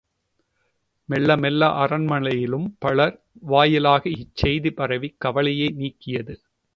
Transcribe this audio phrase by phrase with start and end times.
[1.09, 3.15] மெல்ல மெல்ல அரண்மனையிலும் பலர்
[3.43, 6.35] வாயிலாக இச் செய்தி பரவிக் கவலையை நீக்கியது.